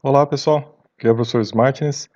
[0.00, 2.08] Olá pessoal, aqui é o professor Smartness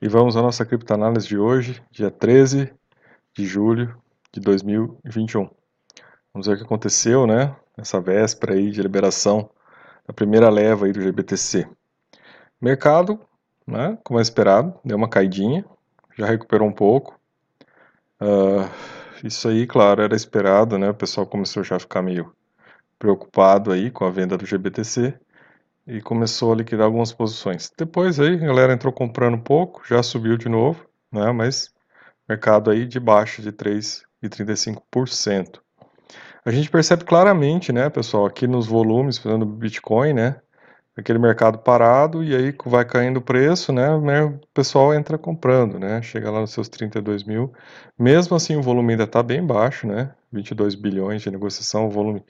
[0.00, 2.72] e vamos à nossa criptoanálise de hoje, dia 13
[3.36, 3.94] de julho
[4.32, 5.46] de 2021.
[6.32, 9.50] Vamos ver o que aconteceu, né, nessa véspera aí de liberação
[10.06, 11.68] da primeira leva aí do GBTC.
[12.58, 13.20] Mercado,
[13.66, 15.66] né, como é esperado, deu uma caidinha,
[16.16, 17.20] já recuperou um pouco.
[18.22, 18.66] Uh,
[19.22, 22.34] isso aí, claro, era esperado, né, o pessoal começou já a ficar meio
[22.98, 25.20] preocupado aí com a venda do GBTC
[25.88, 27.72] e começou a liquidar algumas posições.
[27.76, 31.32] Depois aí a galera entrou comprando um pouco, já subiu de novo, né?
[31.32, 31.72] Mas
[32.28, 35.60] mercado aí de baixo de 3,35%.
[36.44, 40.40] A gente percebe claramente, né, pessoal, aqui nos volumes, falando do Bitcoin, né?
[40.96, 43.88] Aquele mercado parado e aí vai caindo o preço, né?
[43.90, 46.02] O pessoal entra comprando, né?
[46.02, 47.52] Chega lá nos seus 32 mil.
[47.98, 50.12] Mesmo assim, o volume ainda está bem baixo, né?
[50.32, 52.22] 22 bilhões de negociação, volume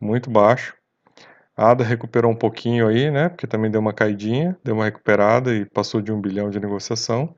[0.00, 0.77] muito baixo.
[1.58, 3.28] A ADA recuperou um pouquinho aí, né?
[3.28, 7.34] Porque também deu uma caidinha, deu uma recuperada e passou de um bilhão de negociação.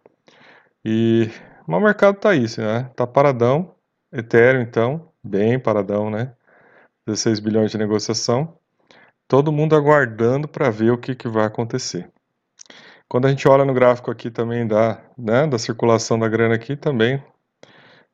[0.84, 1.30] E
[1.66, 2.90] o mercado tá isso, né?
[2.94, 3.74] Tá paradão.
[4.12, 6.34] Ethereum, então, bem paradão, né?
[7.06, 8.58] 16 bilhões de negociação.
[9.26, 12.10] Todo mundo aguardando para ver o que, que vai acontecer.
[13.08, 16.76] Quando a gente olha no gráfico aqui também da, né, da circulação da grana aqui
[16.76, 17.24] também,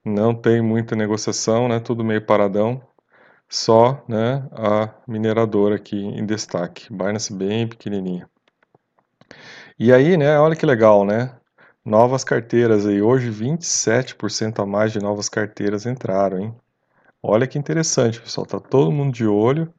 [0.04, 1.80] não tem muita negociação, né?
[1.80, 2.80] Tudo meio paradão
[3.48, 8.28] só né, a mineradora aqui em destaque, Binance bem pequenininha.
[9.78, 11.36] E aí, né, olha que legal, né?
[11.84, 16.55] Novas carteiras aí, hoje 27% a mais de novas carteiras entraram, hein?
[17.22, 19.72] Olha que interessante, pessoal, tá todo mundo de olho,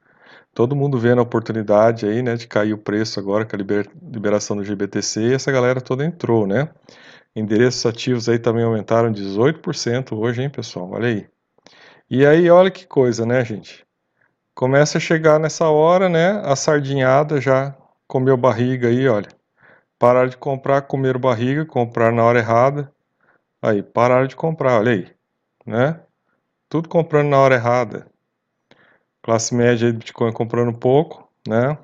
[0.53, 4.57] todo mundo vendo a oportunidade aí, né, de cair o preço agora com a liberação
[4.57, 6.69] do GBTC essa galera toda entrou, né?
[7.35, 10.91] Endereços ativos aí também aumentaram 18% hoje, hein, pessoal?
[10.91, 11.36] Olha aí.
[12.09, 13.85] E aí, olha que coisa, né, gente?
[14.55, 16.41] Começa a chegar nessa hora, né?
[16.45, 17.75] A sardinhada já
[18.07, 19.29] comeu barriga aí, olha.
[19.99, 22.93] Pararam de comprar, comeram barriga, comprar na hora errada.
[23.61, 25.11] Aí, pararam de comprar, olha aí,
[25.65, 26.01] né?
[26.69, 28.07] Tudo comprando na hora errada.
[29.21, 31.77] Classe média de Bitcoin comprando pouco, né?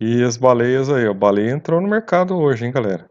[0.00, 3.10] E as baleias aí, a baleia entrou no mercado hoje, hein, galera?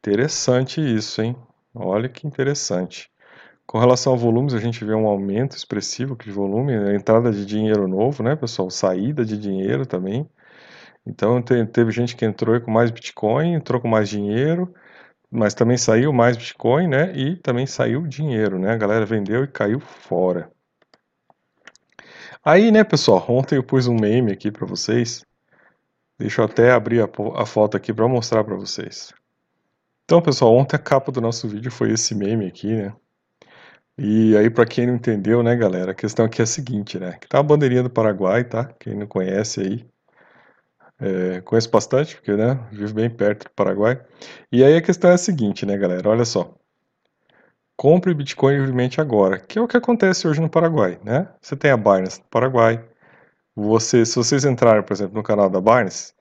[0.00, 1.36] Interessante isso, hein?
[1.74, 3.10] Olha que interessante.
[3.66, 7.44] Com relação a volumes, a gente vê um aumento expressivo de volume, a entrada de
[7.46, 8.70] dinheiro novo, né, pessoal?
[8.70, 10.28] Saída de dinheiro também.
[11.06, 14.72] Então, teve gente que entrou com mais Bitcoin, entrou com mais dinheiro,
[15.30, 17.12] mas também saiu mais Bitcoin, né?
[17.16, 18.72] E também saiu dinheiro, né?
[18.72, 20.50] A galera vendeu e caiu fora.
[22.44, 25.24] Aí, né, pessoal, ontem eu pus um meme aqui para vocês.
[26.18, 29.12] Deixa eu até abrir a, a foto aqui para mostrar para vocês.
[30.04, 32.94] Então, pessoal, ontem a capa do nosso vídeo foi esse meme aqui, né?
[33.96, 37.12] E aí, para quem não entendeu, né, galera, a questão aqui é a seguinte, né?
[37.20, 38.64] Que tá a bandeirinha do Paraguai, tá?
[38.78, 39.86] Quem não conhece aí,
[41.00, 44.00] é, conheço bastante, porque, né, vivo bem perto do Paraguai.
[44.50, 46.08] E aí a questão é a seguinte, né, galera?
[46.08, 46.54] Olha só.
[47.76, 51.28] Compre Bitcoin livremente agora, que é o que acontece hoje no Paraguai, né?
[51.40, 52.84] Você tem a Binance no Paraguai.
[53.56, 56.14] Você, se vocês entrarem, por exemplo, no canal da Binance,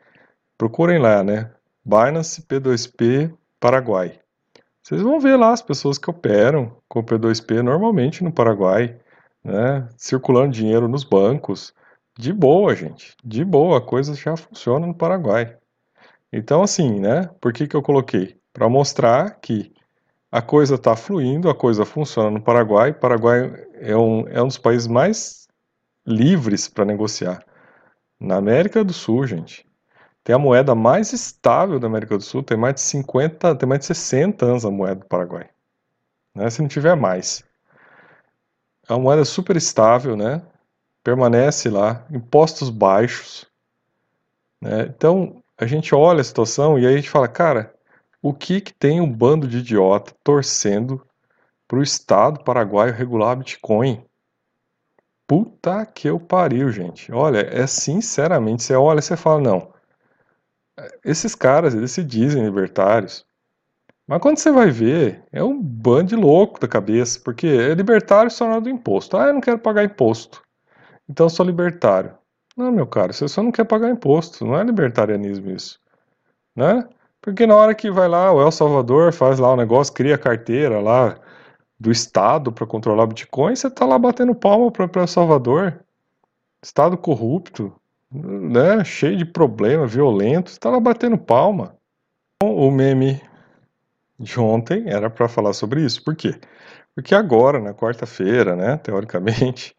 [0.58, 1.52] procurem lá, né?
[1.86, 4.20] Binance P2P Paraguai.
[4.84, 9.00] Vocês vão ver lá as pessoas que operam com o P2P normalmente no Paraguai,
[9.42, 11.74] né, circulando dinheiro nos bancos.
[12.18, 13.16] De boa, gente.
[13.24, 15.58] De boa, a coisa já funciona no Paraguai.
[16.32, 17.30] Então, assim, né?
[17.40, 18.38] Por que, que eu coloquei?
[18.52, 19.72] Para mostrar que
[20.30, 22.92] a coisa está fluindo, a coisa funciona no Paraguai.
[22.92, 25.48] O Paraguai é um, é um dos países mais
[26.06, 27.44] livres para negociar.
[28.20, 29.66] Na América do Sul, gente.
[30.24, 33.82] Tem a moeda mais estável da América do Sul, tem mais de 50, tem mais
[33.82, 35.50] de 60 anos a moeda do Paraguai.
[36.34, 36.50] Né?
[36.50, 37.44] Se não tiver mais.
[38.88, 40.42] É uma moeda super estável, né?
[41.04, 43.46] Permanece lá, impostos baixos.
[44.62, 44.84] Né?
[44.84, 47.74] Então, a gente olha a situação e aí a gente fala, cara,
[48.22, 51.06] o que, que tem um bando de idiota torcendo
[51.68, 54.06] para o Estado paraguaio regular Bitcoin?
[55.28, 57.12] Puta que eu pariu, gente.
[57.12, 59.74] Olha, é sinceramente, você olha e você fala, não,
[61.04, 63.26] esses caras, eles se dizem libertários.
[64.08, 68.30] Mas quando você vai ver, é um bando de louco da cabeça, porque é libertário
[68.30, 69.16] só do imposto.
[69.18, 70.42] Ah, eu não quero pagar imposto.
[71.08, 72.14] Então eu sou libertário.
[72.56, 75.80] Não, meu caro, você só não quer pagar imposto, não é libertarianismo isso.
[76.56, 76.88] Né?
[77.22, 80.80] Porque na hora que vai lá, o El Salvador faz lá o negócio, cria carteira
[80.80, 81.18] lá
[81.80, 85.84] do Estado para controlar o Bitcoin, você tá lá batendo palma para El Salvador.
[86.62, 87.74] Estado corrupto
[88.14, 91.76] né, cheio de problema, violento, está lá batendo palma.
[92.44, 93.22] O meme
[94.20, 96.04] de ontem era para falar sobre isso.
[96.04, 96.40] Por quê?
[96.96, 99.76] Porque agora, na quarta-feira, né, teoricamente,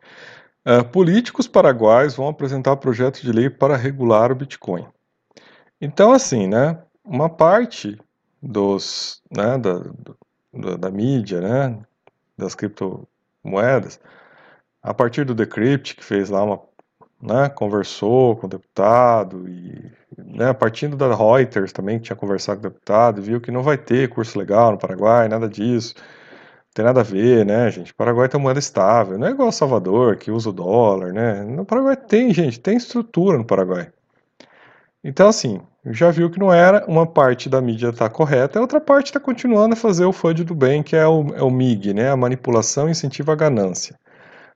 [0.67, 4.87] uh, políticos paraguaios vão apresentar projeto de lei para regular o Bitcoin.
[5.81, 7.99] Então, assim, né, uma parte
[8.43, 9.79] dos, né, da,
[10.53, 11.79] da, da mídia, né,
[12.37, 14.01] das criptomoedas,
[14.83, 16.61] a partir do Decrypt, que fez lá uma,
[17.25, 22.67] né, conversou com o deputado e, né, partindo da Reuters também, que tinha conversado com
[22.67, 26.85] o deputado, viu que não vai ter curso legal no Paraguai, nada disso, não tem
[26.85, 30.31] nada a ver, né, gente, o Paraguai tem moeda estável, não é igual Salvador, que
[30.31, 33.91] usa o dólar, né, no Paraguai tem, gente, tem estrutura no Paraguai.
[35.03, 38.81] Então, assim, já viu que não era, uma parte da mídia está correta, a outra
[38.81, 41.95] parte está continuando a fazer o FUD do bem, que é o, é o MIG,
[41.95, 43.99] né, a manipulação incentiva a ganância.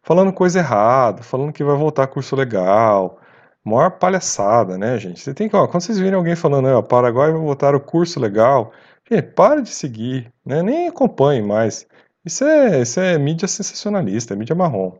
[0.08, 3.20] Falando coisa errada, falando que vai voltar curso legal,
[3.62, 5.20] maior palhaçada, né, gente?
[5.20, 8.19] Você tem que, ó, quando vocês virem alguém falando, ó, Paraguai vai voltar o curso
[8.19, 8.72] legal,
[9.10, 11.87] gente, para de seguir, né, nem acompanhe mais.
[12.25, 14.94] Isso é, isso é mídia sensacionalista, é mídia marrom.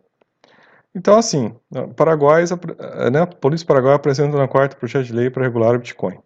[0.95, 1.57] Então, assim,
[1.97, 2.45] Paraguai,
[3.11, 6.19] né, a Polícia Paraguai apresenta na quarta projeto de lei para regular o Bitcoin.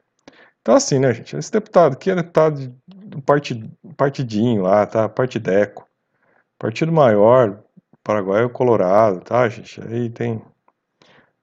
[0.61, 3.65] Então, assim, né, gente, esse deputado aqui é deputado do partid,
[3.97, 5.09] partidinho lá, tá?
[5.09, 5.87] Partideco.
[6.59, 7.63] Partido maior,
[8.05, 9.81] Paraguai é o Colorado, tá, gente?
[9.81, 10.43] Aí tem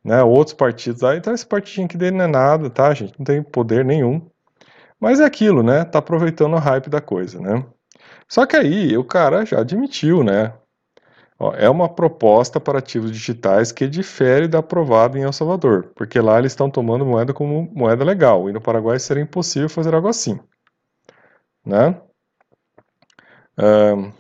[0.04, 3.14] né, outros partidos aí, então esse partidinho aqui dele não é nada, tá, gente?
[3.18, 4.30] Não tem poder nenhum.
[5.00, 5.86] Mas é aquilo, né?
[5.86, 7.66] Tá aproveitando o hype da coisa, né?
[8.28, 10.54] Só que aí o cara já admitiu, né?
[11.56, 16.38] é uma proposta para ativos digitais que difere da aprovada em El Salvador, porque lá
[16.38, 20.38] eles estão tomando moeda como moeda legal, e no Paraguai seria impossível fazer algo assim.
[21.66, 21.96] Né?
[23.58, 24.12] Um,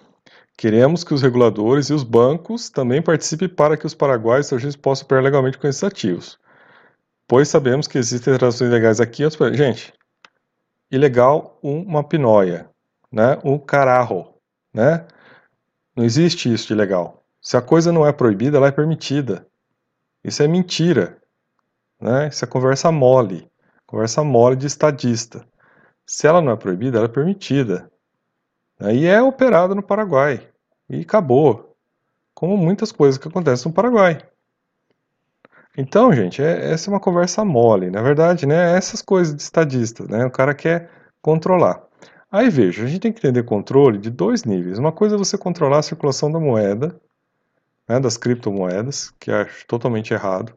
[0.59, 4.75] queremos que os reguladores e os bancos também participem para que os paraguaios e estrangeiros
[4.75, 6.37] possam operar legalmente com esses ativos,
[7.25, 9.23] pois sabemos que existem transações ilegais aqui.
[9.53, 9.93] Gente,
[10.91, 12.69] ilegal uma pinóia,
[13.09, 13.39] né?
[13.41, 14.35] um cararro,
[14.73, 15.07] né?
[15.95, 17.23] Não existe isso de legal.
[17.41, 19.47] Se a coisa não é proibida, ela é permitida.
[20.21, 21.17] Isso é mentira.
[22.01, 22.27] Né?
[22.27, 23.49] Isso é conversa mole.
[23.87, 25.47] Conversa mole de estadista.
[26.05, 27.89] Se ela não é proibida, ela é permitida.
[28.81, 30.47] E é operada no Paraguai.
[30.89, 31.75] E acabou.
[32.33, 34.21] Como muitas coisas que acontecem no Paraguai.
[35.77, 37.89] Então, gente, é, essa é uma conversa mole.
[37.89, 40.89] Na verdade, né, essas coisas de estadista, né, o cara quer
[41.21, 41.81] controlar.
[42.31, 44.77] Aí veja, a gente tem que entender controle de dois níveis.
[44.77, 46.99] Uma coisa é você controlar a circulação da moeda,
[47.87, 50.53] né, das criptomoedas, que acho totalmente errado,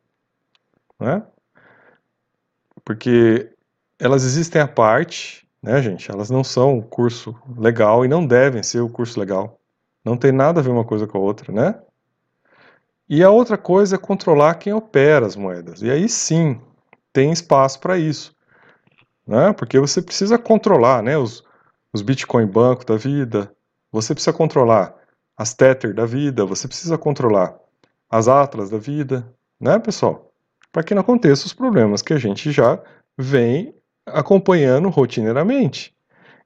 [1.00, 1.22] né?
[2.84, 3.50] Porque
[3.98, 6.10] elas existem à parte, né, gente?
[6.10, 9.60] Elas não são o curso legal e não devem ser o curso legal.
[10.04, 11.80] Não tem nada a ver uma coisa com a outra, né?
[13.08, 15.82] E a outra coisa é controlar quem opera as moedas.
[15.82, 16.60] E aí sim,
[17.12, 18.34] tem espaço para isso.
[19.26, 19.52] Né?
[19.52, 21.44] Porque você precisa controlar né, os,
[21.92, 23.54] os Bitcoin Banco da vida,
[23.90, 24.94] você precisa controlar
[25.36, 27.54] as Tether da vida, você precisa controlar
[28.10, 29.26] as Atlas da vida,
[29.60, 30.32] né, pessoal?
[30.70, 32.78] Para que não aconteça os problemas que a gente já
[33.16, 33.74] vem
[34.06, 35.94] acompanhando rotineiramente.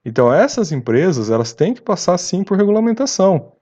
[0.04, 3.52] Então, essas empresas, elas têm que passar sim por regulamentação,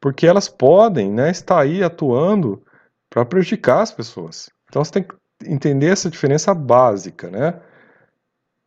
[0.00, 2.62] porque elas podem né, estar aí atuando
[3.08, 4.50] para prejudicar as pessoas.
[4.68, 5.14] Então, você tem que
[5.46, 7.60] entender essa diferença básica, né?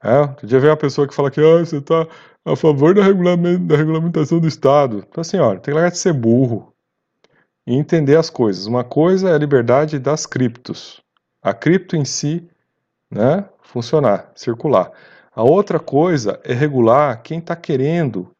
[0.04, 2.07] É, outro dia vem uma pessoa que fala que ah, você está
[2.46, 5.04] a favor da, da regulamentação do Estado.
[5.07, 6.74] Então, assim, olha, tem que largar de ser burro
[7.66, 8.68] e entender as coisas.
[8.68, 11.02] Uma coisa é a liberdade das criptos.
[11.42, 12.48] A cripto em si,
[13.12, 14.89] né, funcionar, circular.
[15.35, 18.31] A outra coisa é regular quem está querendo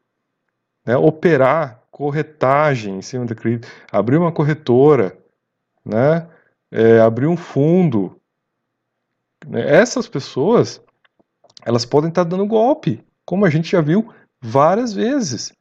[0.86, 5.14] né, operar corretagem em cima da cripto, abrir uma corretora,
[5.84, 6.26] né,
[6.70, 8.18] é, abrir um fundo.
[9.46, 10.80] Né, essas pessoas
[11.66, 14.10] elas podem estar dando golpe, como a gente já viu
[14.40, 15.52] várias vezes.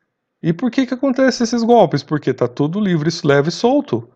[0.42, 2.02] E por que que acontece esses golpes?
[2.02, 4.08] Porque está tudo livre, leve e solto.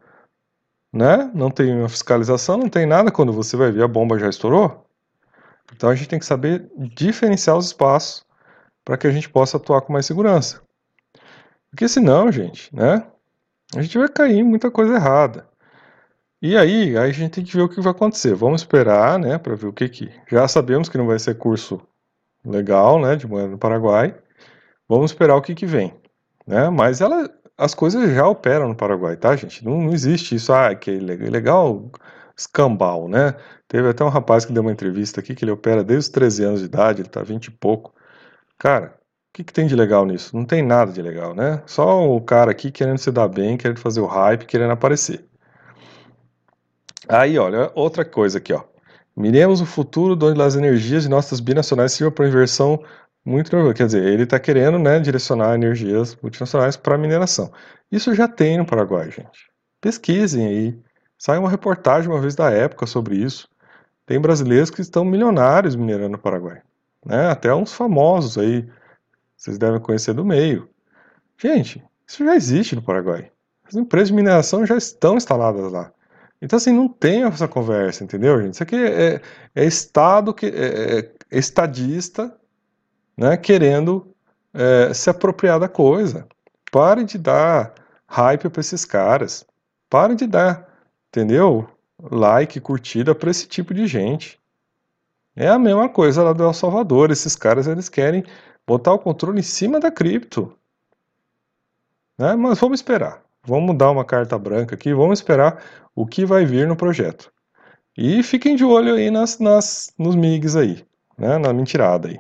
[0.94, 1.30] Né?
[1.34, 3.12] Não tem uma fiscalização, não tem nada.
[3.12, 4.89] Quando você vai ver, a bomba já estourou.
[5.74, 8.26] Então a gente tem que saber diferenciar os espaços
[8.84, 10.62] para que a gente possa atuar com mais segurança.
[11.70, 13.06] Porque senão, gente, né?
[13.76, 15.48] A gente vai cair em muita coisa errada.
[16.42, 18.34] E aí, aí a gente tem que ver o que vai acontecer.
[18.34, 20.12] Vamos esperar, né, para ver o que que.
[20.32, 21.82] Já sabemos que não vai ser curso
[22.46, 24.16] legal, né, de moeda no Paraguai.
[24.88, 25.94] Vamos esperar o que que vem,
[26.48, 26.70] né?
[26.70, 29.64] Mas ela, as coisas já operam no Paraguai, tá, gente?
[29.64, 31.92] Não, não existe isso, ah, que é legal,
[32.36, 33.36] escambau, né?
[33.70, 36.44] Teve até um rapaz que deu uma entrevista aqui que ele opera desde os 13
[36.44, 37.94] anos de idade, ele tá 20 e pouco.
[38.58, 38.88] Cara,
[39.30, 40.36] o que, que tem de legal nisso?
[40.36, 41.62] Não tem nada de legal, né?
[41.68, 45.24] Só o cara aqui querendo se dar bem, querendo fazer o hype, querendo aparecer.
[47.08, 48.64] Aí, olha, outra coisa aqui, ó.
[49.16, 52.84] Miremos o futuro onde as energias de nossas binacionais sirvam para inversão
[53.24, 53.52] muito.
[53.76, 57.52] Quer dizer, ele está querendo né, direcionar energias multinacionais para mineração.
[57.92, 59.52] Isso já tem no Paraguai, gente.
[59.80, 60.80] Pesquisem aí.
[61.20, 63.48] Sai uma reportagem uma vez da época sobre isso.
[64.10, 66.64] Tem brasileiros que estão milionários minerando no Paraguai.
[67.06, 67.30] Né?
[67.30, 68.68] Até uns famosos aí,
[69.38, 70.68] vocês devem conhecer do meio.
[71.38, 73.32] Gente, isso já existe no Paraguai.
[73.64, 75.92] As empresas de mineração já estão instaladas lá.
[76.42, 78.56] Então, assim, não tem essa conversa, entendeu, gente?
[78.56, 79.22] Isso aqui é,
[79.54, 82.36] é Estado, que, é, é, é estadista,
[83.16, 84.12] né, querendo
[84.56, 86.28] é, se apropriar da coisa.
[86.72, 87.76] Parem de dar
[88.08, 89.46] hype para esses caras.
[89.88, 90.68] Parem de dar,
[91.10, 91.70] entendeu?
[92.12, 94.40] Like, curtida para esse tipo de gente.
[95.36, 97.12] É a mesma coisa lá do El Salvador.
[97.12, 98.24] Esses caras eles querem
[98.66, 100.54] botar o controle em cima da cripto.
[102.18, 102.36] Né?
[102.36, 103.22] Mas vamos esperar.
[103.44, 104.94] Vamos dar uma carta branca aqui.
[104.94, 105.64] Vamos esperar
[105.96, 107.32] o que vai vir no projeto.
[107.98, 110.86] E fiquem de olho aí nas, nas, nos MIGs aí,
[111.18, 111.38] né?
[111.38, 112.20] na mentirada aí.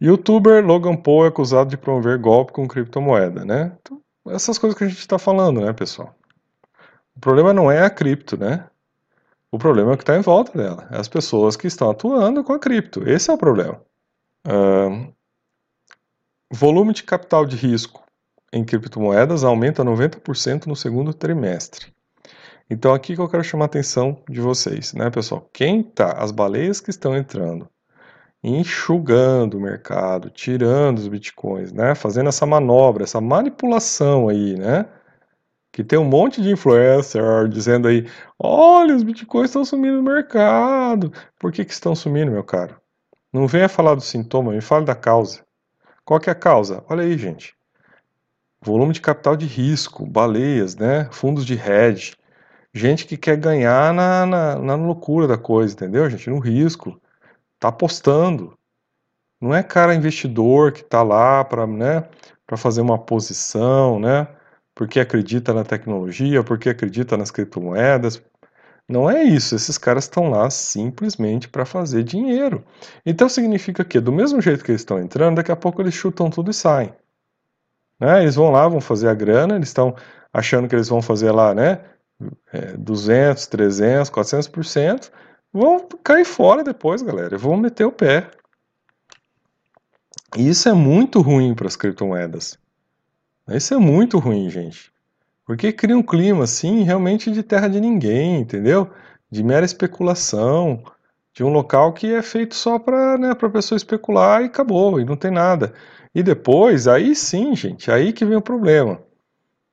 [0.00, 3.72] Youtuber Logan Paul é acusado de promover golpe com criptomoeda, né?
[3.80, 6.12] Então, essas coisas que a gente está falando, né, pessoal?
[7.16, 8.66] O problema não é a cripto, né?
[9.50, 10.88] O problema é o que está em volta dela.
[10.90, 13.08] É as pessoas que estão atuando com a cripto.
[13.08, 13.80] Esse é o problema.
[14.46, 15.12] Uh,
[16.50, 18.02] volume de capital de risco
[18.52, 21.92] em criptomoedas aumenta 90% no segundo trimestre.
[22.68, 25.48] Então aqui que eu quero chamar a atenção de vocês, né, pessoal?
[25.52, 27.68] Quem tá, as baleias que estão entrando,
[28.42, 34.86] enxugando o mercado, tirando os bitcoins, né, fazendo essa manobra, essa manipulação aí, né?
[35.72, 38.06] Que tem um monte de influencer dizendo aí,
[38.38, 41.10] olha, os bitcoins estão sumindo no mercado.
[41.38, 42.76] Por que, que estão sumindo, meu caro?
[43.32, 45.40] Não venha falar do sintoma, me fale da causa.
[46.04, 46.84] Qual que é a causa?
[46.90, 47.56] Olha aí, gente.
[48.60, 51.08] Volume de capital de risco, baleias, né?
[51.10, 52.14] Fundos de hedge.
[52.74, 56.28] Gente que quer ganhar na, na, na loucura da coisa, entendeu, gente?
[56.28, 57.00] No risco.
[57.58, 58.58] Tá apostando.
[59.40, 62.08] Não é cara investidor que tá lá para né,
[62.56, 64.28] fazer uma posição, né?
[64.74, 68.22] Porque acredita na tecnologia, porque acredita nas criptomoedas.
[68.88, 72.64] Não é isso, esses caras estão lá simplesmente para fazer dinheiro.
[73.06, 76.28] Então significa que, do mesmo jeito que eles estão entrando, daqui a pouco eles chutam
[76.28, 76.92] tudo e saem.
[77.98, 78.22] Né?
[78.22, 79.94] Eles vão lá, vão fazer a grana, eles estão
[80.32, 81.80] achando que eles vão fazer lá, né?
[82.78, 85.10] 200, 300, 400%,
[85.52, 88.30] vão cair fora depois, galera, vão meter o pé.
[90.36, 92.58] E isso é muito ruim para as criptomoedas.
[93.48, 94.92] Isso é muito ruim, gente.
[95.44, 98.90] Porque cria um clima, assim, realmente de terra de ninguém, entendeu?
[99.30, 100.82] De mera especulação,
[101.34, 105.04] de um local que é feito só para né, a pessoa especular e acabou, e
[105.04, 105.72] não tem nada.
[106.14, 109.02] E depois, aí sim, gente, aí que vem o problema.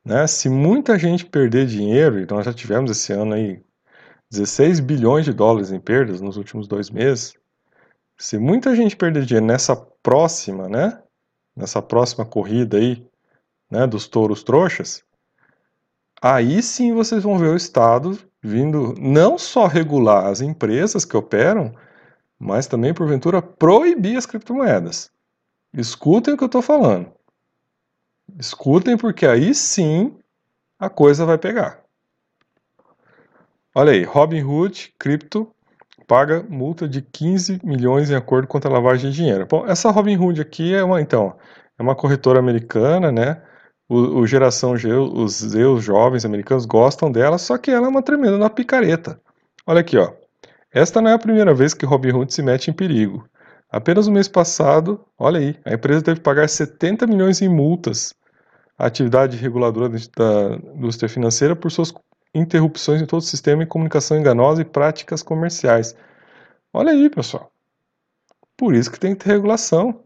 [0.04, 0.26] Né?
[0.26, 3.62] Se muita gente perder dinheiro, e nós já tivemos esse ano aí
[4.32, 7.34] 16 bilhões de dólares em perdas nos últimos dois meses,
[8.18, 11.02] se muita gente perder dinheiro nessa próxima, né?
[11.56, 13.06] Nessa próxima corrida aí,
[13.70, 15.04] né, dos touros trouxas,
[16.22, 21.74] aí sim vocês vão ver o Estado vindo não só regular as empresas que operam,
[22.38, 25.12] mas também, porventura, proibir as criptomoedas.
[25.74, 27.12] Escutem o que eu estou falando.
[28.38, 30.18] Escutem, porque aí sim
[30.80, 31.84] a coisa vai pegar.
[33.76, 35.54] Olha aí, Robinhood Cripto
[36.08, 39.46] paga multa de 15 milhões em acordo contra a lavagem de dinheiro.
[39.46, 41.38] Bom, essa Robinhood aqui é uma, então,
[41.78, 43.42] é uma corretora americana, né?
[43.90, 48.04] O, o geração G, os Zeus jovens americanos gostam dela, só que ela é uma
[48.04, 49.20] tremenda uma picareta.
[49.66, 50.14] Olha aqui, ó.
[50.72, 53.28] Esta não é a primeira vez que Robinhood se mete em perigo.
[53.72, 58.14] Apenas no mês passado, olha aí, a empresa teve que pagar 70 milhões em multas
[58.78, 61.92] à atividade reguladora da indústria financeira por suas
[62.34, 65.96] interrupções em todo o sistema de comunicação enganosa e práticas comerciais.
[66.72, 67.52] Olha aí, pessoal.
[68.56, 70.04] Por isso que tem que ter regulação.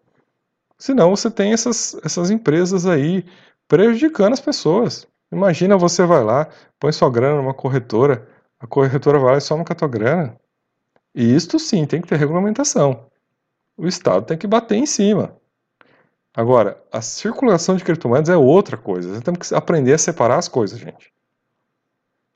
[0.77, 3.25] Senão você tem essas, essas empresas aí
[3.73, 5.07] prejudicando as pessoas.
[5.31, 6.47] Imagina você vai lá,
[6.79, 10.37] põe sua grana numa corretora, a corretora vai lá e soma com a tua grana.
[11.15, 13.07] E isto sim tem que ter regulamentação.
[13.75, 15.35] O Estado tem que bater em cima.
[16.35, 19.09] Agora, a circulação de criptomoedas é outra coisa.
[19.09, 21.11] Nós temos que aprender a separar as coisas, gente.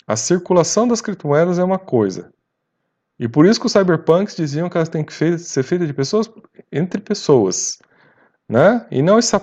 [0.08, 2.34] A circulação das criptomoedas é uma coisa.
[3.20, 6.28] E por isso que os cyberpunks diziam que elas têm que ser feitas de pessoas
[6.72, 7.78] entre pessoas.
[8.50, 8.88] Né?
[8.90, 9.40] E não essa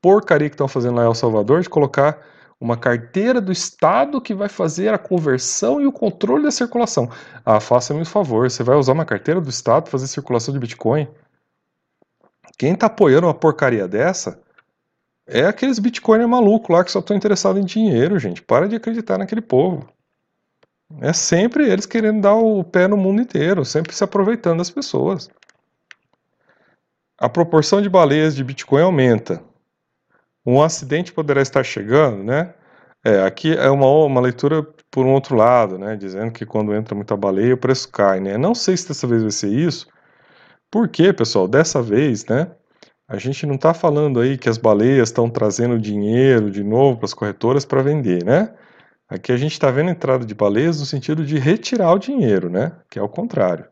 [0.00, 2.20] porcaria que estão fazendo lá em El Salvador de colocar
[2.60, 7.08] uma carteira do Estado que vai fazer a conversão e o controle da circulação.
[7.44, 10.60] Ah, faça-me um favor, você vai usar uma carteira do Estado para fazer circulação de
[10.60, 11.08] Bitcoin?
[12.58, 14.40] Quem está apoiando uma porcaria dessa
[15.26, 18.42] é aqueles Bitcoin malucos lá que só estão interessados em dinheiro, gente.
[18.42, 19.88] Para de acreditar naquele povo.
[21.00, 25.30] É sempre eles querendo dar o pé no mundo inteiro, sempre se aproveitando das pessoas.
[27.18, 29.42] A proporção de baleias de Bitcoin aumenta
[30.48, 32.54] um acidente poderá estar chegando, né?
[33.04, 36.94] É, aqui é uma, uma leitura por um outro lado, né, dizendo que quando entra
[36.94, 38.38] muita baleia o preço cai, né?
[38.38, 39.86] Não sei se dessa vez vai ser isso,
[40.70, 42.50] porque, pessoal, dessa vez, né,
[43.06, 47.06] a gente não está falando aí que as baleias estão trazendo dinheiro de novo para
[47.06, 48.54] as corretoras para vender, né?
[49.08, 52.50] Aqui a gente está vendo a entrada de baleias no sentido de retirar o dinheiro,
[52.50, 52.72] né?
[52.90, 53.66] Que é o contrário.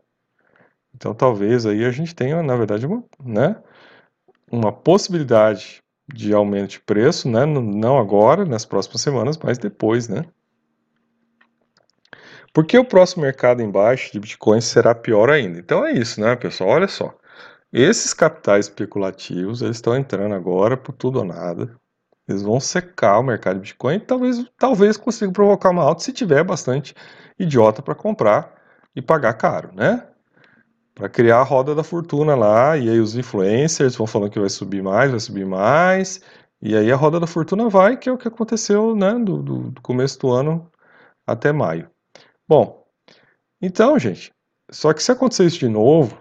[0.95, 3.57] Então talvez aí a gente tenha, na verdade, uma, né,
[4.51, 7.45] uma possibilidade de aumento de preço, né?
[7.45, 10.25] Não agora, nas próximas semanas, mas depois, né?
[12.53, 15.59] Porque o próximo mercado embaixo de Bitcoin será pior ainda.
[15.59, 16.71] Então é isso, né, pessoal?
[16.71, 17.15] Olha só.
[17.73, 21.77] Esses capitais especulativos, eles estão entrando agora por tudo ou nada.
[22.27, 26.13] Eles vão secar o mercado de Bitcoin e talvez, talvez consigam provocar uma alta se
[26.13, 26.95] tiver bastante
[27.39, 28.55] idiota para comprar
[28.95, 30.07] e pagar caro, né?
[30.97, 34.49] Para criar a roda da fortuna lá, e aí os influencers vão falando que vai
[34.49, 36.23] subir mais, vai subir mais,
[36.61, 39.83] e aí a roda da fortuna vai, que é o que aconteceu né, do, do,
[39.83, 40.73] começo do ano
[41.27, 41.91] até maio.
[42.49, 42.83] Bom,
[43.61, 44.33] então, gente,
[44.71, 46.19] só que se acontecer isso de novo,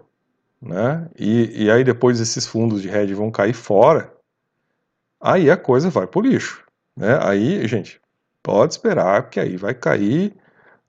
[0.62, 4.13] né, e, e aí depois esses fundos de hedge vão cair fora,
[5.22, 6.65] aí a coisa vai pro lixo.
[6.98, 7.17] Né?
[7.22, 8.01] Aí, gente,
[8.44, 10.36] pode esperar que aí vai cair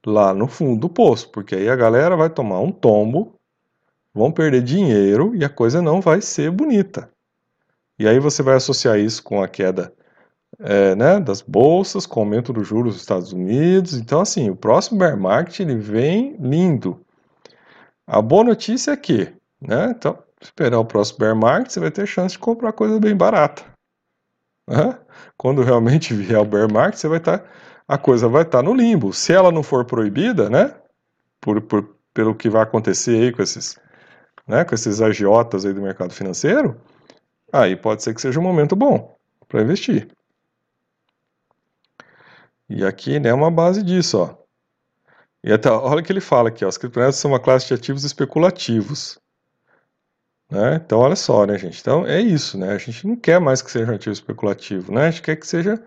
[0.05, 3.36] lá no fundo do poço, porque aí a galera vai tomar um tombo,
[4.17, 7.11] vão perder dinheiro e a coisa não vai ser bonita.
[7.99, 9.93] E aí você vai associar isso com a queda
[10.59, 13.93] é, né, das bolsas, com o aumento dos juros dos Estados Unidos.
[13.93, 16.99] Então, assim, o próximo bear market ele vem lindo.
[18.07, 22.07] A boa notícia é que, né, então, esperar o próximo bear market, você vai ter
[22.07, 23.65] chance de comprar coisa bem barata.
[25.37, 27.51] Quando realmente vier o bear market, você vai estar, tá,
[27.87, 29.13] a coisa vai estar tá no limbo.
[29.13, 30.75] Se ela não for proibida, né,
[31.39, 33.79] por, por, pelo que vai acontecer aí com esses,
[34.47, 36.81] né, com esses agiotas aí do mercado financeiro,
[37.53, 39.17] aí pode ser que seja um momento bom
[39.49, 40.09] para investir.
[42.69, 44.37] E aqui, né, é uma base disso, ó.
[45.43, 47.75] E até, olha o que ele fala aqui, ó, as criptomoedas são uma classe de
[47.75, 49.19] ativos especulativos.
[50.51, 50.77] Né?
[50.77, 51.81] Então, olha só, né, gente?
[51.81, 52.73] Então, é isso, né?
[52.73, 55.07] A gente não quer mais que seja um ativo especulativo, né?
[55.07, 55.83] A gente quer que seja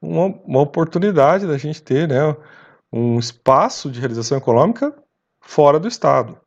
[0.00, 2.36] uma, uma oportunidade da gente ter, né,
[2.92, 4.94] um espaço de realização econômica
[5.40, 6.40] fora do Estado.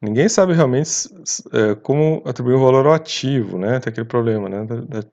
[0.00, 0.90] Ninguém sabe realmente
[1.52, 3.80] é, como atribuir um valor ao ativo, né?
[3.80, 4.64] Tem aquele problema, né?
[4.64, 5.08] Da, da,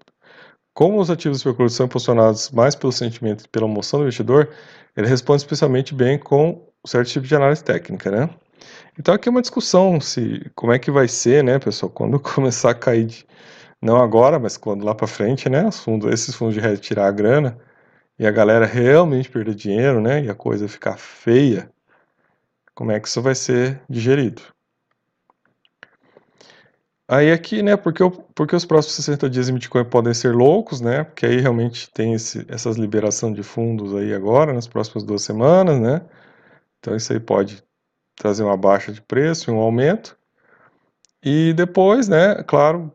[0.74, 4.50] como os ativos especulativos são impulsionados mais pelo sentimento e pela emoção do investidor,
[4.96, 8.30] ele responde especialmente bem com certo tipo de análise técnica, né?
[9.00, 12.72] Então aqui é uma discussão se como é que vai ser, né, pessoal, quando começar
[12.72, 13.26] a cair de,
[13.82, 17.12] não agora, mas quando lá para frente, né, os fundos, esses fundos de retirar a
[17.12, 17.58] grana
[18.20, 21.70] e a galera realmente perder dinheiro, né, e a coisa ficar feia,
[22.74, 24.42] como é que isso vai ser digerido?
[27.08, 31.04] Aí aqui, né, porque, porque os próximos 60 dias em Bitcoin podem ser loucos, né,
[31.04, 35.80] porque aí realmente tem esse, essas liberação de fundos aí agora, nas próximas duas semanas,
[35.80, 36.02] né,
[36.80, 37.64] então isso aí pode
[38.16, 40.18] trazer uma baixa de preço e um aumento.
[41.24, 42.92] E depois, né, claro,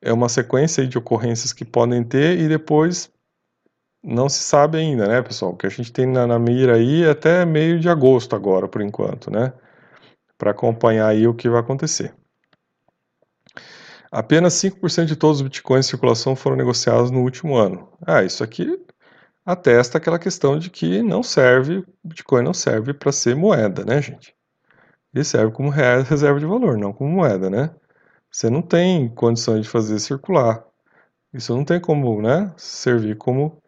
[0.00, 3.10] é uma sequência de ocorrências que podem ter e depois
[4.02, 5.52] não se sabe ainda, né, pessoal?
[5.52, 8.66] O que a gente tem na, na mira aí é até meio de agosto agora,
[8.66, 9.52] por enquanto, né?
[10.38, 12.14] Para acompanhar aí o que vai acontecer.
[14.12, 17.88] Apenas 5% de todos os bitcoins em circulação foram negociados no último ano.
[18.06, 18.78] Ah, isso aqui
[19.44, 24.36] atesta aquela questão de que não serve, Bitcoin não serve para ser moeda, né, gente?
[25.14, 27.70] ele serve como reserva de valor, não como moeda, né?
[28.30, 30.64] Você não tem condições de fazer circular.
[31.34, 33.62] Isso não tem como, né, servir como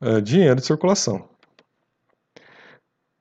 [0.00, 1.28] uh, dinheiro de circulação.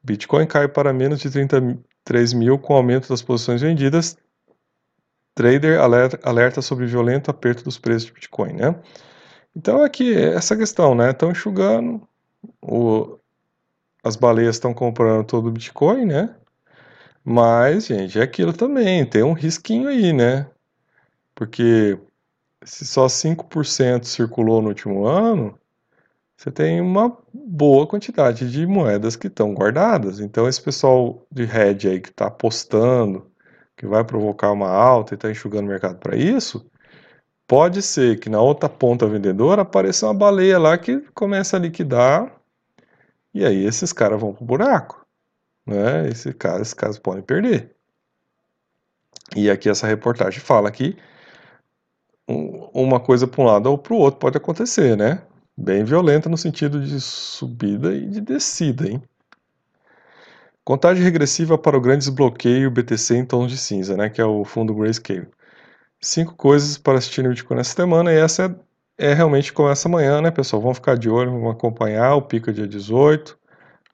[0.04, 4.17] Bitcoin cai para menos de 33 mil com aumento das posições vendidas.
[5.36, 8.76] Trader alerta, sobre violento aperto dos preços de Bitcoin, né?
[9.56, 11.12] Então aqui essa questão, né?
[11.12, 12.02] Estão enxugando,
[12.62, 13.19] o,
[14.04, 16.36] as baleias estão comprando todo o Bitcoin, né?
[17.24, 20.48] Mas, gente, é aquilo também, tem um risquinho aí, né?
[21.36, 22.00] Porque
[22.63, 25.60] se só 5% circulou no último ano,
[26.38, 30.19] você tem uma boa quantidade de moedas que estão guardadas.
[30.19, 33.32] Então, esse pessoal de hedge aí que está apostando,
[33.78, 36.66] que vai provocar uma alta e está enxugando o mercado para isso,
[37.48, 42.32] pode ser que na outra ponta vendedora apareça uma baleia lá que começa a liquidar
[43.34, 45.06] e aí esses caras vão pro buraco
[45.66, 46.08] né?
[46.10, 47.76] Esse caso, esses casos podem perder.
[49.36, 50.96] E aqui essa reportagem fala que
[52.28, 55.22] uma coisa para um lado ou para o outro pode acontecer, né?
[55.58, 59.02] Bem violenta no sentido de subida e de descida, hein?
[60.65, 64.10] Contagem regressiva para o grande desbloqueio BTC em tons de cinza, né?
[64.10, 65.28] Que é o fundo Grayscale.
[66.01, 68.58] Cinco coisas para assistir no Bitcoin essa semana e essa
[68.97, 70.62] é, é realmente começa amanhã, né, pessoal?
[70.62, 73.38] Vamos ficar de olho, vamos acompanhar o pico dia 18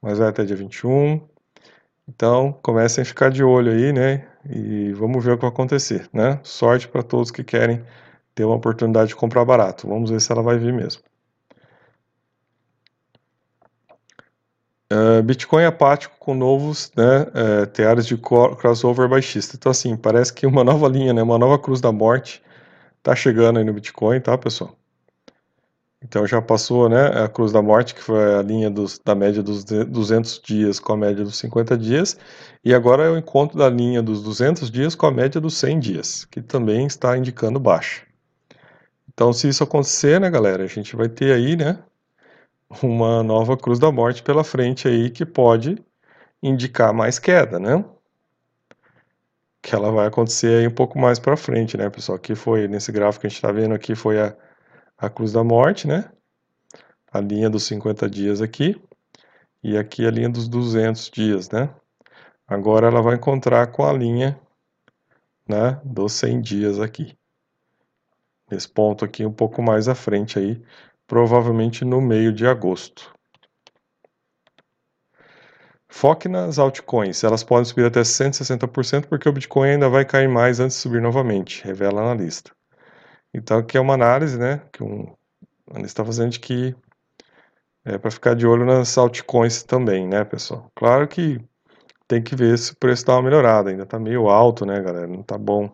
[0.02, 1.20] mas vai até dia 21.
[2.08, 4.28] Então, comecem a ficar de olho aí, né?
[4.50, 6.40] E vamos ver o que vai acontecer, né?
[6.42, 7.84] Sorte para todos que querem
[8.34, 9.86] ter uma oportunidade de comprar barato.
[9.88, 11.02] Vamos ver se ela vai vir mesmo.
[14.92, 19.56] Uh, Bitcoin apático com novos né, uh, teares de crossover baixista.
[19.56, 22.42] Então, assim, parece que uma nova linha, né, uma nova cruz da morte
[23.02, 24.76] tá chegando aí no Bitcoin, tá, pessoal?
[26.04, 29.42] Então já passou, né, a cruz da morte, que foi a linha dos, da média
[29.42, 32.18] dos 200 dias com a média dos 50 dias,
[32.64, 35.78] e agora é o encontro da linha dos 200 dias com a média dos 100
[35.78, 38.02] dias, que também está indicando baixa.
[39.12, 41.78] Então, se isso acontecer, né, galera, a gente vai ter aí, né,
[42.82, 45.82] uma nova cruz da morte pela frente aí que pode
[46.42, 47.84] indicar mais queda, né?
[49.60, 52.16] Que ela vai acontecer aí um pouco mais para frente, né, pessoal?
[52.16, 54.36] Aqui foi, nesse gráfico que a gente está vendo aqui, foi a,
[54.98, 56.10] a cruz da morte, né?
[57.12, 58.80] A linha dos 50 dias aqui.
[59.62, 61.72] E aqui a linha dos 200 dias, né?
[62.46, 64.38] Agora ela vai encontrar com a linha
[65.48, 67.16] né, dos 100 dias aqui.
[68.50, 70.62] Nesse ponto aqui um pouco mais à frente aí,
[71.12, 73.12] provavelmente no meio de agosto.
[75.86, 80.58] Foque nas altcoins, elas podem subir até 160% porque o Bitcoin ainda vai cair mais
[80.58, 82.50] antes de subir novamente, revela a analista.
[83.34, 85.14] Então aqui é uma análise, né, que um
[85.70, 86.74] analista está fazendo de que
[87.84, 90.72] é para ficar de olho nas altcoins também, né, pessoal?
[90.74, 91.38] Claro que
[92.08, 95.06] tem que ver se o preço dá uma melhorada, ainda está meio alto, né, galera?
[95.06, 95.70] Não está bom,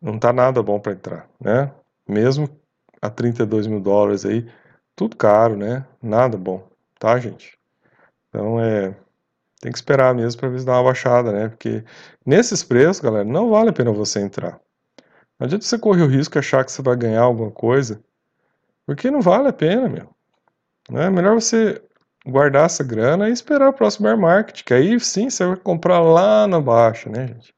[0.00, 1.70] não está nada bom para entrar, né?
[2.08, 2.61] Mesmo
[3.02, 4.48] a 32 mil dólares aí,
[4.96, 5.84] tudo caro, né?
[6.00, 6.66] Nada bom,
[6.98, 7.58] tá, gente?
[8.28, 8.94] Então é.
[9.60, 11.48] Tem que esperar mesmo para ver se dá uma baixada, né?
[11.48, 11.84] Porque
[12.26, 14.60] nesses preços, galera, não vale a pena você entrar.
[15.38, 18.02] Não adianta você correr o risco de achar que você vai ganhar alguma coisa,
[18.86, 20.08] porque não vale a pena, meu.
[20.92, 21.80] É melhor você
[22.26, 26.00] guardar essa grana e esperar o próximo bear market, que aí sim você vai comprar
[26.00, 27.54] lá na baixa, né, gente?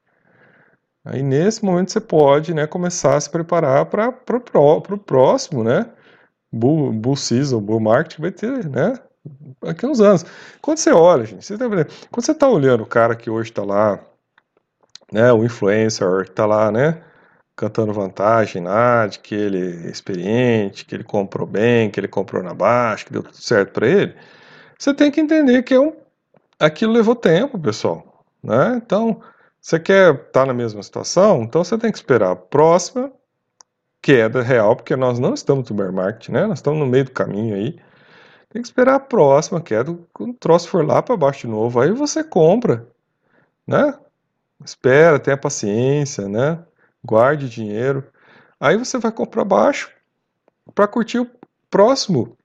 [1.05, 5.87] Aí nesse momento você pode né, começar a se preparar para o próximo, né?
[6.51, 8.99] Bull, bull season, bull market vai ter, né?
[9.63, 10.25] Aqui uns anos.
[10.63, 11.67] Quando você olha, gente, você tá?
[11.69, 14.01] Quando você está olhando o cara que hoje está lá,
[15.13, 15.33] né?
[15.33, 17.03] O influencer que está lá, né?
[17.57, 22.43] Cantando vantagem lá, de que ele é experiente, que ele comprou bem, que ele comprou
[22.43, 24.15] na baixa, que deu tudo certo para ele.
[24.79, 25.95] Você tem que entender que é um,
[26.59, 28.81] aquilo levou tempo, pessoal, né?
[28.85, 29.21] Então
[29.65, 31.43] você quer estar tá na mesma situação?
[31.43, 33.11] Então você tem que esperar a próxima
[34.03, 36.47] queda real, porque nós não estamos no bear market, né?
[36.47, 37.73] Nós estamos no meio do caminho aí.
[38.51, 41.81] Tem que esperar a próxima queda, quando o troço for lá para baixo de novo,
[41.81, 42.87] aí você compra,
[43.67, 43.99] né?
[44.63, 46.63] Espera, tenha paciência, né?
[47.03, 48.05] Guarde dinheiro.
[48.61, 49.91] Aí você vai comprar baixo
[50.75, 51.31] para curtir o
[51.71, 52.37] próximo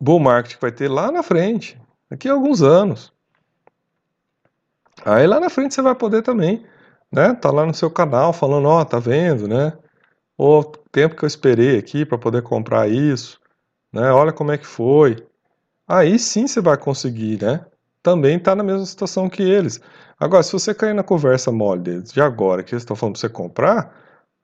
[0.00, 3.13] bull market que vai ter lá na frente, daqui a alguns anos.
[5.02, 6.64] Aí lá na frente você vai poder também,
[7.10, 7.34] né?
[7.34, 9.72] Tá lá no seu canal falando, ó, oh, tá vendo, né?
[10.38, 13.40] O tempo que eu esperei aqui para poder comprar isso,
[13.92, 14.10] né?
[14.12, 15.16] Olha como é que foi.
[15.86, 17.64] Aí sim você vai conseguir, né?
[18.02, 19.80] Também tá na mesma situação que eles.
[20.18, 23.20] Agora, se você cair na conversa mole deles de agora, que eles estão falando para
[23.20, 23.94] você comprar,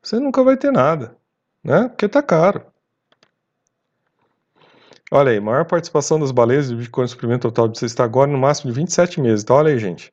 [0.03, 1.17] você nunca vai ter nada,
[1.65, 1.89] né?
[1.89, 2.63] Porque tá caro.
[5.13, 8.31] Olha aí, maior participação das baleias de Bitcoin no suprimento total de você está agora
[8.31, 9.43] no máximo de 27 meses.
[9.43, 10.13] Então, olha aí, gente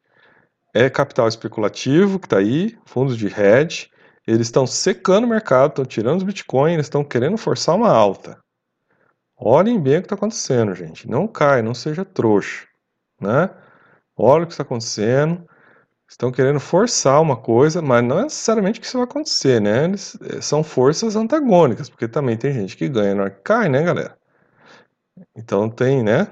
[0.73, 3.89] é capital especulativo que está aí, fundos de hedge,
[4.25, 8.37] eles estão secando o mercado, estão tirando os bitcoins, eles estão querendo forçar uma alta.
[9.37, 11.07] Olhem bem o que está acontecendo, gente.
[11.07, 12.67] Não cai, não seja trouxa,
[13.21, 13.49] né?
[14.15, 15.47] Olha o que está acontecendo.
[16.09, 19.85] Estão querendo forçar uma coisa, mas não é necessariamente que isso vai acontecer, né?
[19.85, 23.69] Eles, eh, são forças antagônicas, porque também tem gente que ganha na hora que cai,
[23.69, 24.17] né, galera?
[25.35, 26.27] Então tem, né?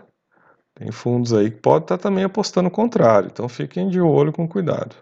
[0.75, 4.33] Tem fundos aí que pode estar tá também apostando o contrário, então fiquem de olho
[4.33, 4.95] com cuidado.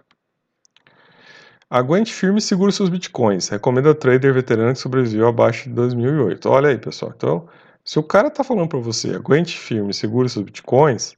[1.70, 3.50] Aguente firme e segure seus bitcoins.
[3.50, 6.48] Recomenda trader veterano que sobreviveu abaixo de 2008.
[6.48, 7.12] Olha aí, pessoal.
[7.16, 7.50] Então,
[7.84, 11.18] se o cara está falando para você, aguente firme e segure seus bitcoins,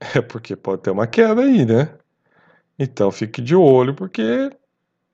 [0.14, 1.90] é porque pode ter uma queda aí, né?
[2.78, 4.50] Então, fique de olho, porque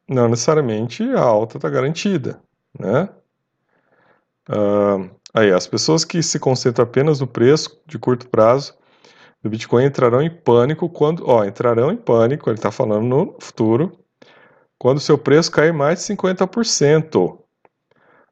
[0.08, 2.40] não necessariamente a alta está garantida,
[2.78, 3.08] né?
[4.48, 8.74] Uh, Aí, as pessoas que se concentram apenas no preço de curto prazo
[9.42, 13.98] do Bitcoin entrarão em pânico quando, ó, entrarão em pânico, ele está falando no futuro,
[14.78, 17.38] quando seu preço cair mais de 50%.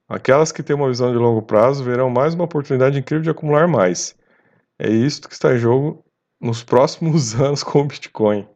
[0.08, 3.66] Aquelas que têm uma visão de longo prazo verão mais uma oportunidade incrível de acumular
[3.66, 4.16] mais.
[4.78, 6.04] É isso que está em jogo
[6.40, 8.46] nos próximos anos com o Bitcoin.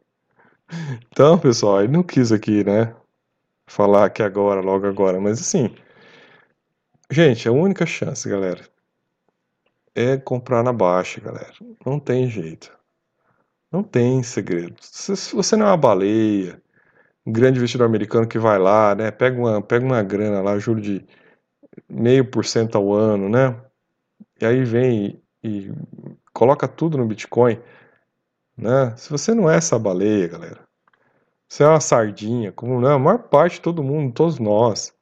[1.11, 2.93] Então, pessoal, ele não quis aqui, né,
[3.67, 5.75] falar aqui agora, logo agora, mas assim,
[7.09, 8.61] Gente, a única chance, galera.
[9.95, 11.53] é comprar na baixa, galera.
[11.85, 12.71] Não tem jeito.
[13.71, 14.75] Não tem segredo.
[14.81, 16.61] Se você não é uma baleia,
[17.25, 20.81] um grande investidor americano que vai lá, né, pega uma, pega uma grana lá, juro
[20.81, 21.05] de
[21.89, 23.59] meio por cento ao ano, né,
[24.41, 25.73] e aí vem e, e
[26.33, 27.59] coloca tudo no Bitcoin,
[28.57, 30.61] né, se você não é essa baleia, galera,
[31.49, 34.94] você é uma sardinha, como né, a maior parte de todo mundo, todos nós,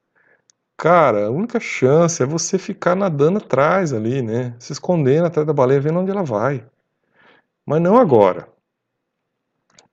[0.76, 5.52] cara, a única chance é você ficar nadando atrás ali, né, se escondendo atrás da
[5.52, 6.64] baleia, vendo onde ela vai.
[7.66, 8.48] Mas não agora.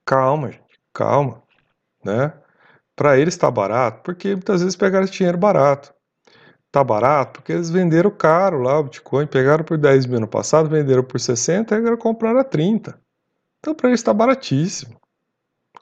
[0.05, 1.41] Calma, gente, calma
[2.03, 2.33] né?
[2.95, 5.93] Para eles está barato, porque muitas vezes pegaram esse dinheiro barato.
[6.71, 10.69] Tá barato porque eles venderam caro lá o Bitcoin, pegaram por 10 mil no passado,
[10.69, 12.99] venderam por 60 e agora compraram a 30.
[13.59, 14.99] Então para eles está baratíssimo.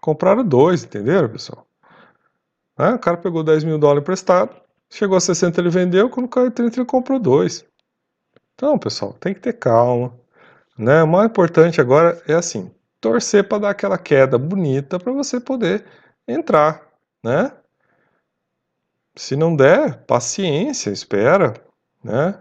[0.02, 1.68] Compraram dois, entenderam, pessoal?
[2.78, 2.94] Né?
[2.94, 4.56] O cara pegou 10 mil dólares emprestado,
[4.90, 7.66] chegou a 60 ele vendeu, quando caiu 30 ele comprou dois.
[8.56, 10.14] Então, pessoal, tem que ter calma.
[10.78, 11.04] Né?
[11.04, 12.72] O mais importante agora é assim,
[13.02, 15.86] torcer para dar aquela queda bonita para você poder
[16.28, 16.88] entrar,
[17.24, 17.52] né?
[19.16, 21.54] Se não der, paciência, espera,
[22.04, 22.40] né?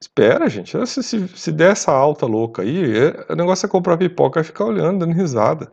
[0.00, 0.76] Espera, gente.
[0.86, 4.44] Se, se, se der essa alta louca aí, é, o negócio é comprar pipoca e
[4.44, 5.70] ficar olhando, dando risada.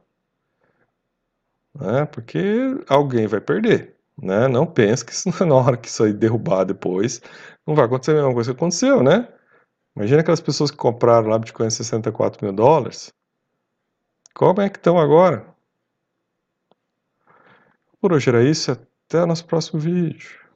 [1.74, 2.06] Né?
[2.06, 2.40] Porque
[2.90, 3.97] alguém vai perder.
[4.22, 4.48] Né?
[4.48, 7.22] Não pense que isso, na hora que isso aí derrubar depois,
[7.66, 9.28] não vai acontecer a mesma coisa que aconteceu, né?
[9.96, 13.12] Imagina aquelas pessoas que compraram lá Bitcoin 64 mil dólares.
[14.34, 15.46] Como é que estão agora?
[18.00, 20.47] Por hoje era isso, até o nosso próximo vídeo.